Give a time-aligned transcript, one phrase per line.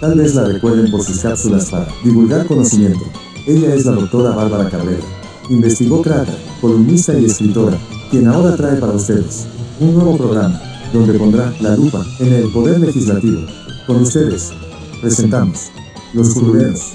[0.00, 3.04] Tal vez la recuerden por sus cápsulas para divulgar conocimiento.
[3.48, 5.02] Ella es la doctora Bárbara Cabrera.
[5.50, 7.76] Investigó Crata, columnista y escritora,
[8.08, 9.46] quien ahora trae para ustedes
[9.80, 13.40] un nuevo programa, donde pondrá la lupa en el poder legislativo.
[13.88, 14.52] Con ustedes,
[15.00, 15.70] presentamos
[16.14, 16.92] Los Curuleros.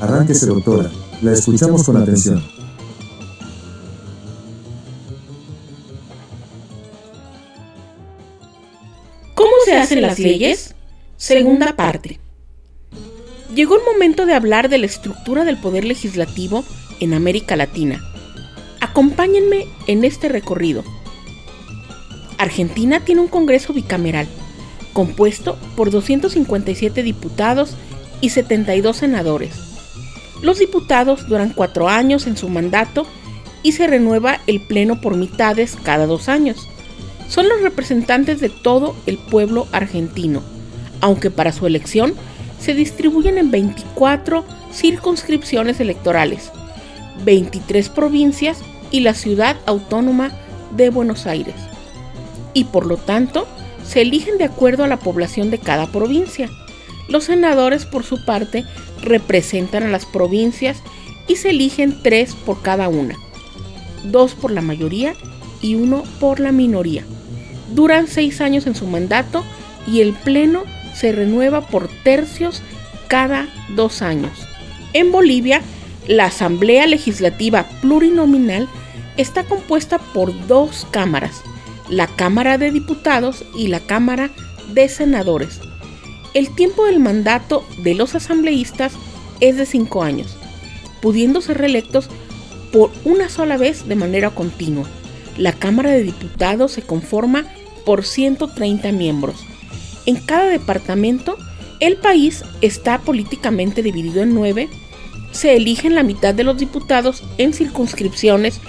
[0.00, 0.88] Arránquese, doctora,
[1.20, 2.44] la escuchamos con atención.
[9.34, 10.76] ¿Cómo se hacen las leyes?
[11.22, 12.18] Segunda parte.
[13.54, 16.64] Llegó el momento de hablar de la estructura del poder legislativo
[16.98, 18.02] en América Latina.
[18.80, 20.82] Acompáñenme en este recorrido.
[22.38, 24.26] Argentina tiene un Congreso bicameral,
[24.92, 27.76] compuesto por 257 diputados
[28.20, 29.54] y 72 senadores.
[30.42, 33.06] Los diputados duran cuatro años en su mandato
[33.62, 36.66] y se renueva el Pleno por mitades cada dos años.
[37.28, 40.51] Son los representantes de todo el pueblo argentino
[41.02, 42.14] aunque para su elección
[42.58, 46.50] se distribuyen en 24 circunscripciones electorales,
[47.24, 48.58] 23 provincias
[48.90, 50.30] y la ciudad autónoma
[50.74, 51.56] de Buenos Aires.
[52.54, 53.46] Y por lo tanto,
[53.84, 56.48] se eligen de acuerdo a la población de cada provincia.
[57.08, 58.64] Los senadores, por su parte,
[59.02, 60.78] representan a las provincias
[61.26, 63.16] y se eligen tres por cada una,
[64.04, 65.14] dos por la mayoría
[65.60, 67.04] y uno por la minoría.
[67.74, 69.44] Duran seis años en su mandato
[69.86, 70.62] y el Pleno
[70.94, 72.62] se renueva por tercios
[73.08, 74.32] cada dos años.
[74.92, 75.62] En Bolivia,
[76.06, 78.68] la Asamblea Legislativa Plurinominal
[79.16, 81.42] está compuesta por dos cámaras,
[81.88, 84.30] la Cámara de Diputados y la Cámara
[84.72, 85.60] de Senadores.
[86.34, 88.94] El tiempo del mandato de los asambleístas
[89.40, 90.36] es de cinco años,
[91.00, 92.08] pudiendo ser reelectos
[92.72, 94.86] por una sola vez de manera continua.
[95.36, 97.44] La Cámara de Diputados se conforma
[97.84, 99.44] por 130 miembros
[100.06, 101.36] en cada departamento,
[101.80, 104.68] el país está políticamente dividido en nueve.
[105.32, 108.60] Se eligen la mitad de los diputados en circunscripciones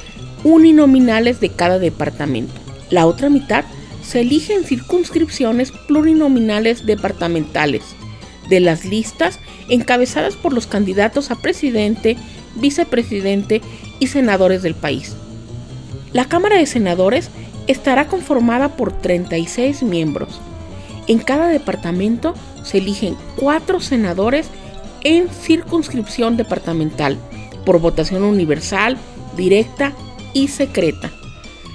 [0.44, 2.54] uninominales de cada departamento.
[2.90, 3.66] La otra mitad
[4.04, 7.84] se elige en circunscripciones plurinominales departamentales
[8.50, 12.18] de las listas encabezadas por los candidatos a presidente,
[12.56, 13.62] vicepresidente
[14.00, 15.16] y senadores del país.
[16.12, 17.30] La Cámara de Senadores
[17.68, 20.42] estará conformada por 36 miembros
[21.08, 22.34] en cada departamento
[22.64, 24.48] se eligen cuatro senadores
[25.04, 27.18] en circunscripción departamental
[27.66, 28.98] por votación universal,
[29.36, 29.94] directa
[30.34, 31.12] y secreta.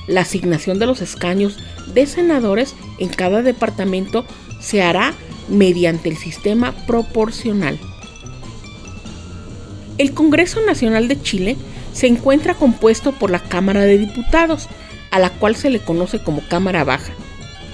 [0.06, 1.58] La asignación de los escaños
[1.92, 4.24] de senadores en cada departamento
[4.60, 5.14] se hará
[5.48, 7.78] mediante el sistema proporcional.
[9.98, 11.56] El Congreso Nacional de Chile
[11.92, 14.68] se encuentra compuesto por la Cámara de Diputados,
[15.10, 17.12] a la cual se le conoce como Cámara Baja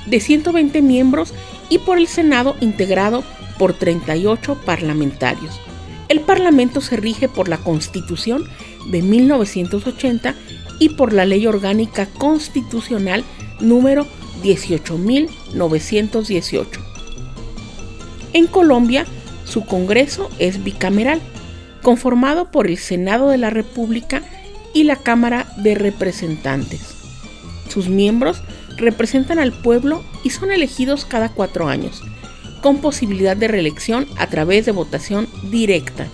[0.07, 1.35] de 120 miembros
[1.69, 3.25] y por el Senado integrado
[3.59, 5.61] por 38 parlamentarios.
[6.09, 8.45] El Parlamento se rige por la Constitución
[8.91, 10.35] de 1980
[10.79, 13.25] y por la Ley Orgánica Constitucional
[13.61, 14.07] número
[14.43, 16.67] 18.918.
[18.33, 19.05] En Colombia,
[19.45, 21.21] su Congreso es bicameral,
[21.83, 24.23] conformado por el Senado de la República
[24.73, 26.95] y la Cámara de Representantes.
[27.69, 28.43] Sus miembros
[28.77, 32.03] representan al pueblo y son elegidos cada cuatro años,
[32.63, 36.07] con posibilidad de reelección a través de votación directa.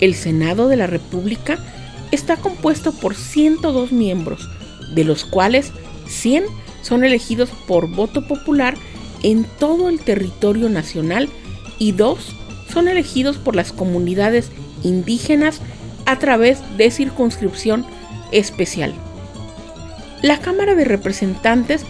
[0.00, 1.58] El Senado de la República
[2.10, 4.48] está compuesto por 102 miembros,
[4.94, 5.72] de los cuales
[6.06, 6.44] 100
[6.82, 8.74] son elegidos por voto popular
[9.22, 11.28] en todo el territorio nacional
[11.78, 12.34] y dos
[12.72, 14.50] son elegidos por las comunidades
[14.82, 15.60] indígenas
[16.06, 17.86] a través de circunscripción
[18.32, 18.94] especial.
[20.22, 21.82] La Cámara de Representantes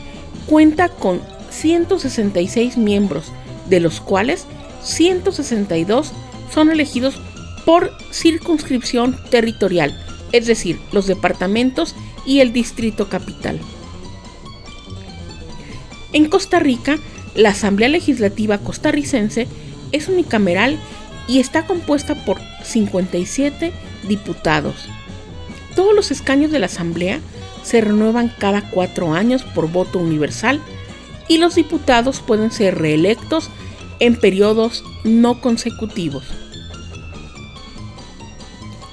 [0.47, 1.21] cuenta con
[1.51, 3.31] 166 miembros,
[3.69, 4.47] de los cuales
[4.83, 6.13] 162
[6.53, 7.21] son elegidos
[7.67, 9.95] por circunscripción territorial,
[10.33, 11.95] es decir, los departamentos
[12.27, 13.61] y el distrito capital.
[16.13, 16.99] En Costa Rica,
[17.35, 19.47] la Asamblea Legislativa costarricense
[19.93, 20.79] es unicameral
[21.29, 23.73] y está compuesta por 57
[24.09, 24.89] diputados.
[25.77, 27.21] Todos los escaños de la Asamblea
[27.63, 30.61] se renuevan cada cuatro años por voto universal
[31.29, 33.51] y los diputados pueden ser reelectos
[34.01, 36.25] en periodos no consecutivos.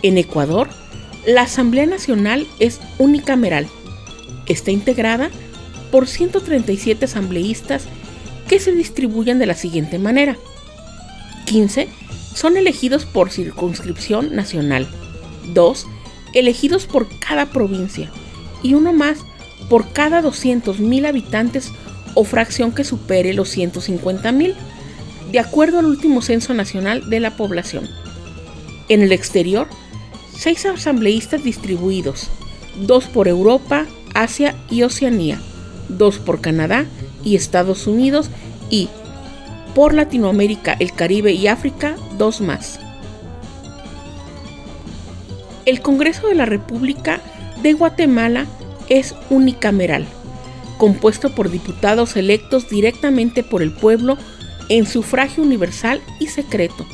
[0.01, 0.69] En Ecuador,
[1.25, 3.67] la Asamblea Nacional es unicameral.
[4.45, 5.29] Está integrada
[5.91, 7.85] por 137 asambleístas
[8.47, 10.37] que se distribuyen de la siguiente manera.
[11.45, 11.89] 15
[12.33, 14.87] son elegidos por circunscripción nacional,
[15.53, 15.87] 2
[16.33, 18.11] elegidos por cada provincia,
[18.63, 19.19] y uno más
[19.69, 21.71] por cada 200.000 habitantes
[22.15, 24.55] o fracción que supere los 150.000.
[25.31, 27.87] de acuerdo al último censo nacional de la población.
[28.87, 29.67] En el exterior,
[30.35, 32.29] seis asambleístas distribuidos,
[32.87, 33.85] dos por Europa,
[34.15, 35.39] Asia y Oceanía,
[35.87, 36.85] dos por Canadá
[37.23, 38.31] y Estados Unidos
[38.71, 38.89] y
[39.75, 42.79] por Latinoamérica, el Caribe y África, dos más.
[45.65, 47.21] El Congreso de la República
[47.61, 48.45] de Guatemala
[48.87, 50.05] es unicameral,
[50.77, 54.17] compuesto por diputados electos directamente por el pueblo
[54.69, 56.85] en sufragio universal y secreto,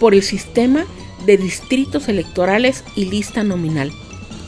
[0.00, 0.84] por el sistema
[1.26, 3.92] de distritos electorales y lista nominal,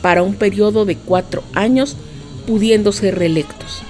[0.01, 1.95] para un periodo de cuatro años,
[2.45, 3.81] pudiendo ser reelectos.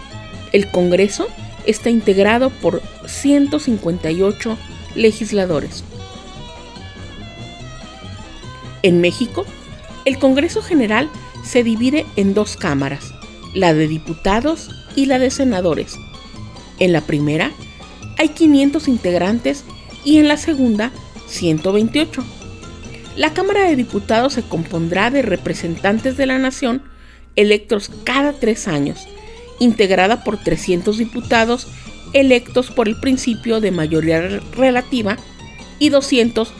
[0.51, 1.27] El Congreso
[1.65, 4.57] está integrado por 158
[4.95, 5.83] legisladores.
[8.83, 9.45] En México,
[10.06, 11.09] el Congreso General
[11.45, 13.13] se divide en dos cámaras,
[13.53, 15.97] la de diputados y la de senadores.
[16.80, 17.51] En la primera
[18.18, 19.63] hay 500 integrantes
[20.03, 20.92] y en la segunda
[21.27, 22.24] 128.
[23.15, 26.81] La Cámara de Diputados se compondrá de representantes de la nación
[27.36, 29.07] electos cada tres años,
[29.59, 31.68] integrada por 300 diputados
[32.13, 34.21] electos por el principio de mayoría
[34.56, 35.18] relativa
[35.80, 36.51] y 200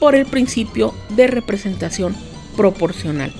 [0.00, 2.14] por el principio de representación
[2.56, 3.32] proporcional.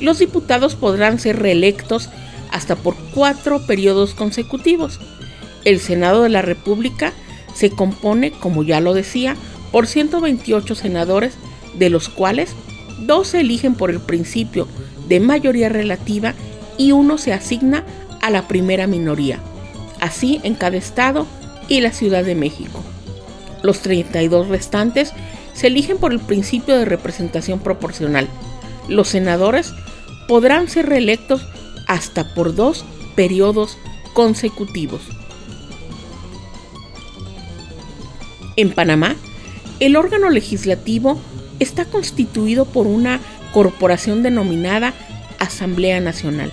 [0.00, 2.08] Los diputados podrán ser reelectos
[2.50, 4.98] hasta por cuatro periodos consecutivos.
[5.64, 7.12] El Senado de la República
[7.54, 9.36] se compone, como ya lo decía,
[9.72, 11.34] por 128 senadores,
[11.78, 12.54] de los cuales
[13.00, 14.66] dos se eligen por el principio
[15.08, 16.34] de mayoría relativa
[16.78, 17.84] y uno se asigna
[18.20, 19.38] a la primera minoría,
[20.00, 21.26] así en cada estado
[21.68, 22.82] y la Ciudad de México.
[23.62, 25.12] Los 32 restantes
[25.52, 28.28] se eligen por el principio de representación proporcional.
[28.88, 29.72] Los senadores
[30.30, 31.44] podrán ser reelectos
[31.88, 32.84] hasta por dos
[33.16, 33.76] periodos
[34.12, 35.02] consecutivos.
[38.54, 39.16] En Panamá,
[39.80, 41.20] el órgano legislativo
[41.58, 43.18] está constituido por una
[43.52, 44.94] corporación denominada
[45.40, 46.52] Asamblea Nacional,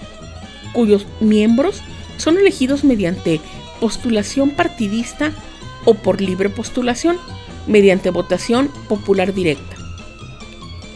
[0.74, 1.84] cuyos miembros
[2.18, 3.40] son elegidos mediante
[3.80, 5.34] postulación partidista
[5.86, 7.20] o por libre postulación,
[7.68, 9.76] mediante votación popular directa.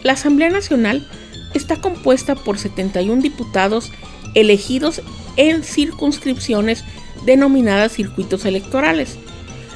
[0.01, 1.07] La Asamblea Nacional
[1.53, 3.91] está compuesta por 71 diputados
[4.33, 5.01] elegidos
[5.37, 6.83] en circunscripciones
[7.25, 9.17] denominadas circuitos electorales,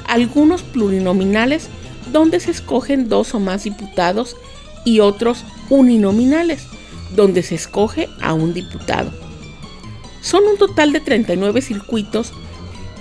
[0.06, 1.68] algunos plurinominales
[2.12, 4.36] donde se escogen dos o más diputados
[4.84, 6.66] y otros uninominales,
[7.14, 9.10] donde se escoge a un diputado.
[10.20, 12.32] Son un total de 39 circuitos,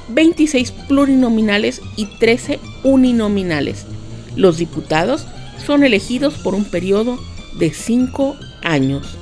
[0.09, 3.85] 26 plurinominales y 13 uninominales.
[4.35, 5.25] Los diputados
[5.65, 7.17] son elegidos por un periodo
[7.57, 9.17] de 5 años.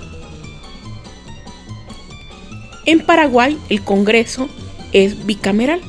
[2.86, 4.50] En Paraguay el Congreso
[4.92, 5.82] es bicameral,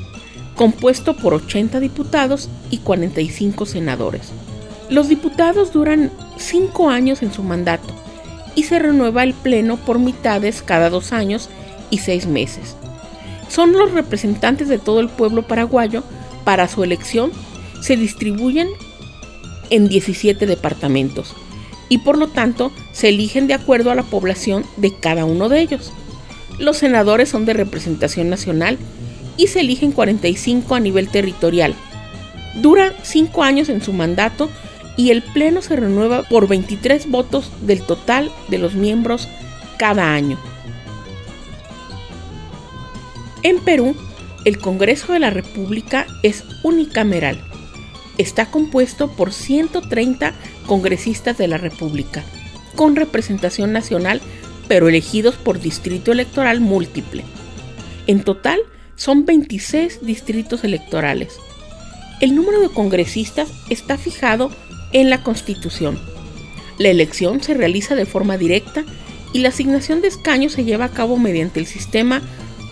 [0.55, 4.31] compuesto por 80 diputados y 45 senadores.
[4.91, 7.93] Los diputados duran 5 años en su mandato
[8.55, 11.49] y se renueva el Pleno por mitades cada dos años
[11.91, 12.77] y seis meses.
[13.49, 16.03] Son los representantes de todo el pueblo paraguayo.
[16.45, 17.33] Para su elección
[17.81, 18.69] se distribuyen
[19.71, 21.35] en 17 departamentos
[21.89, 25.61] y por lo tanto se eligen de acuerdo a la población de cada uno de
[25.61, 25.93] ellos.
[26.59, 28.79] Los senadores son de representación nacional
[29.37, 31.75] y se eligen 45 a nivel territorial.
[32.63, 34.49] Duran 5 años en su mandato
[34.97, 39.29] y el Pleno se renueva por 23 votos del total de los miembros
[39.77, 40.39] cada año.
[43.43, 43.95] En Perú,
[44.45, 47.43] el Congreso de la República es unicameral.
[48.17, 50.33] Está compuesto por 130
[50.67, 52.25] congresistas de la República,
[52.75, 54.21] con representación nacional,
[54.69, 57.25] pero elegidos por distrito electoral múltiple.
[58.07, 58.61] En total,
[58.97, 61.39] son 26 distritos electorales.
[62.21, 64.51] El número de congresistas está fijado
[64.93, 65.99] en la Constitución.
[66.79, 68.85] La elección se realiza de forma directa
[69.33, 72.23] y la asignación de escaños se lleva a cabo mediante el sistema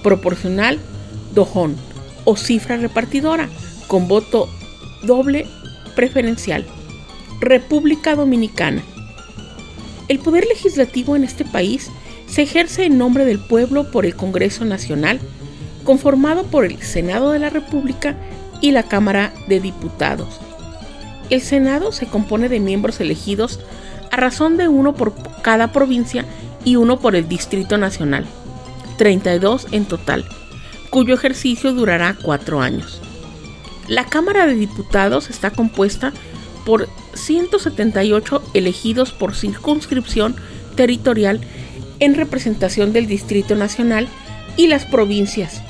[0.03, 0.79] proporcional
[1.35, 1.77] Dojón
[2.25, 3.49] o cifra repartidora
[3.89, 4.49] con voto
[5.03, 5.47] doble
[5.95, 6.65] preferencial.
[7.43, 8.83] República Dominicana.
[10.07, 11.91] El poder legislativo en este país
[12.29, 15.19] se ejerce en nombre del pueblo por el Congreso Nacional,
[15.83, 18.15] conformado por el Senado de la República
[18.61, 20.39] y la Cámara de Diputados.
[21.31, 23.59] El Senado se compone de miembros elegidos
[24.13, 26.25] a razón de uno por cada provincia
[26.65, 28.25] y uno por el Distrito Nacional,
[28.99, 30.25] 32 en total,
[30.91, 33.01] cuyo ejercicio durará cuatro años.
[33.89, 36.13] La Cámara de Diputados está compuesta
[36.65, 40.37] por 178 elegidos por circunscripción
[40.77, 41.41] territorial
[41.99, 44.09] en representación del Distrito Nacional
[44.57, 45.63] y las provincias,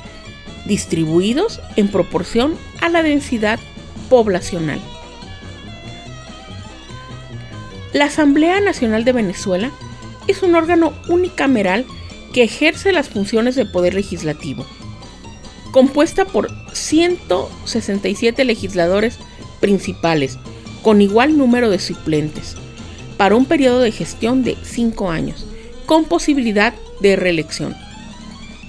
[0.65, 3.59] distribuidos en proporción a la densidad
[4.09, 4.79] poblacional.
[7.93, 9.71] La Asamblea Nacional de Venezuela
[10.27, 11.85] es un órgano unicameral
[12.33, 14.65] que ejerce las funciones de poder legislativo,
[15.71, 19.19] compuesta por 167 legisladores
[19.59, 20.39] principales,
[20.83, 22.55] con igual número de suplentes,
[23.17, 25.47] para un periodo de gestión de 5 años,
[25.87, 27.75] con posibilidad de reelección.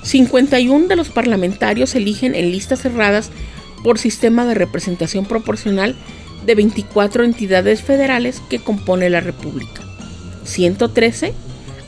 [0.02, 3.30] 51 de los parlamentarios eligen en listas cerradas
[3.82, 5.94] por sistema de representación proporcional
[6.46, 9.82] de 24 entidades federales que compone la República.
[10.44, 11.32] 113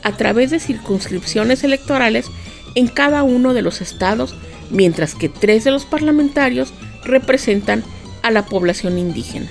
[0.03, 2.27] a través de circunscripciones electorales
[2.75, 4.35] en cada uno de los estados,
[4.69, 7.83] mientras que tres de los parlamentarios representan
[8.23, 9.47] a la población indígena.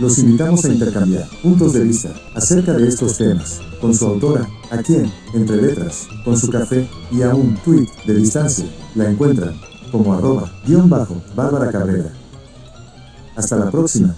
[0.00, 4.78] Los invitamos a intercambiar puntos de vista acerca de estos temas con su autora, a
[4.78, 8.64] quien, entre letras, con su café y a un tweet de distancia,
[8.94, 9.54] la encuentran
[9.92, 12.10] como arroba guion bajo Bárbara Cabrera.
[13.36, 14.16] Hasta la próxima.